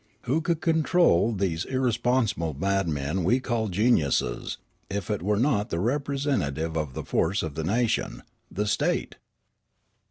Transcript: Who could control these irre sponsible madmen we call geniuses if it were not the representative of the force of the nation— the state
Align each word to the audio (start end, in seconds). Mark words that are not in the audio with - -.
Who 0.23 0.41
could 0.41 0.61
control 0.61 1.31
these 1.31 1.63
irre 1.67 1.93
sponsible 1.93 2.55
madmen 2.55 3.23
we 3.23 3.39
call 3.39 3.67
geniuses 3.67 4.57
if 4.89 5.11
it 5.11 5.21
were 5.21 5.37
not 5.37 5.69
the 5.69 5.77
representative 5.77 6.75
of 6.75 6.95
the 6.95 7.03
force 7.03 7.43
of 7.43 7.53
the 7.53 7.63
nation— 7.63 8.23
the 8.51 8.65
state 8.65 9.17